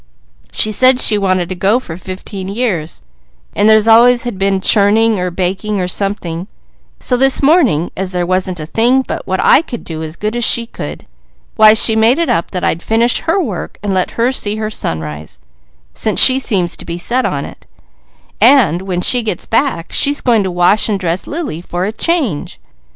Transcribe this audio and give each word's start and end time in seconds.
She 0.51 0.71
said 0.71 0.99
she'd 0.99 1.19
wanted 1.19 1.47
to 1.49 1.53
go 1.53 1.77
for 1.77 1.95
fifteen 1.95 2.47
years, 2.47 3.03
but 3.53 3.67
there 3.67 3.79
always 3.93 4.23
had 4.23 4.39
been 4.39 4.59
churning, 4.59 5.19
or 5.19 5.29
baking, 5.29 5.79
or 5.79 5.87
something, 5.87 6.47
so 6.99 7.15
this 7.15 7.43
morning, 7.43 7.91
as 7.95 8.11
there 8.11 8.25
wasn't 8.25 8.59
a 8.59 8.65
thing 8.65 9.03
but 9.03 9.27
what 9.27 9.39
I 9.43 9.61
could 9.61 9.83
do 9.83 10.01
as 10.01 10.15
good 10.15 10.35
as 10.35 10.43
she 10.43 10.65
could, 10.65 11.05
why 11.55 11.75
we 11.87 11.95
made 11.95 12.17
it 12.17 12.29
up 12.29 12.49
that 12.49 12.63
I'd 12.63 12.81
finish 12.81 13.19
her 13.19 13.39
work 13.39 13.77
and 13.83 13.93
let 13.93 14.09
her 14.19 14.31
see 14.31 14.55
her 14.55 14.71
sunrise, 14.71 15.37
since 15.93 16.19
she 16.19 16.39
seems 16.39 16.75
to 16.77 16.85
be 16.85 16.97
set 16.97 17.23
on 17.23 17.45
it; 17.45 17.67
and 18.41 18.81
when 18.81 19.01
she 19.01 19.21
gets 19.21 19.45
back 19.45 19.93
she's 19.93 20.19
going 20.19 20.41
to 20.41 20.49
wash 20.49 20.89
and 20.89 20.99
dress 20.99 21.27
Lily 21.27 21.61
for 21.61 21.85
a 21.85 21.91
change. 21.91 22.59